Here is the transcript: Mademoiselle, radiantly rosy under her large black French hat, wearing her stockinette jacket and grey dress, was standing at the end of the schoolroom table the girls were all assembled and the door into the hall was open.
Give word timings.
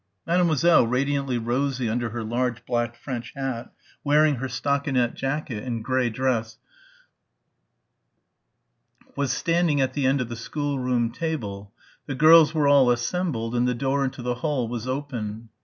Mademoiselle, 0.25 0.87
radiantly 0.87 1.37
rosy 1.37 1.87
under 1.87 2.09
her 2.09 2.23
large 2.23 2.65
black 2.65 2.95
French 2.95 3.33
hat, 3.35 3.71
wearing 4.03 4.37
her 4.37 4.47
stockinette 4.47 5.13
jacket 5.13 5.63
and 5.63 5.83
grey 5.83 6.09
dress, 6.09 6.57
was 9.15 9.31
standing 9.31 9.79
at 9.79 9.93
the 9.93 10.07
end 10.07 10.19
of 10.19 10.27
the 10.27 10.35
schoolroom 10.35 11.11
table 11.11 11.71
the 12.07 12.15
girls 12.15 12.51
were 12.51 12.67
all 12.67 12.89
assembled 12.89 13.53
and 13.53 13.67
the 13.67 13.75
door 13.75 14.03
into 14.03 14.23
the 14.23 14.33
hall 14.41 14.67
was 14.67 14.87
open. 14.87 15.49